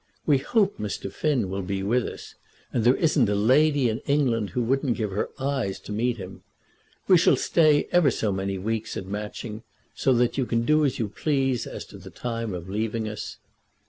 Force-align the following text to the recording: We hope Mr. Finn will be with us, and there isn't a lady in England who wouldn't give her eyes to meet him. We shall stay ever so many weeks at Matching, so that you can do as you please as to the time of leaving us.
We 0.25 0.39
hope 0.39 0.79
Mr. 0.79 1.13
Finn 1.13 1.47
will 1.47 1.61
be 1.61 1.83
with 1.83 2.07
us, 2.07 2.33
and 2.73 2.83
there 2.83 2.95
isn't 2.95 3.29
a 3.29 3.35
lady 3.35 3.87
in 3.87 3.99
England 4.07 4.49
who 4.49 4.63
wouldn't 4.63 4.97
give 4.97 5.11
her 5.11 5.29
eyes 5.37 5.79
to 5.81 5.91
meet 5.91 6.17
him. 6.17 6.41
We 7.07 7.19
shall 7.19 7.35
stay 7.35 7.87
ever 7.91 8.09
so 8.09 8.31
many 8.31 8.57
weeks 8.57 8.97
at 8.97 9.05
Matching, 9.05 9.61
so 9.93 10.11
that 10.13 10.39
you 10.39 10.47
can 10.47 10.65
do 10.65 10.83
as 10.85 10.97
you 10.97 11.07
please 11.07 11.67
as 11.67 11.85
to 11.85 11.99
the 11.99 12.09
time 12.09 12.55
of 12.55 12.67
leaving 12.67 13.07
us. 13.07 13.37